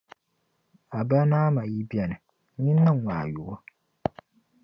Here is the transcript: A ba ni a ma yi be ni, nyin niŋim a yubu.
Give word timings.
A 0.97 0.99
ba 1.07 1.19
ni 1.29 1.35
a 1.43 1.53
ma 1.55 1.63
yi 1.71 1.79
be 1.89 2.01
ni, 2.09 2.15
nyin 2.61 2.77
niŋim 2.85 3.07
a 3.17 3.31
yubu. 3.33 3.55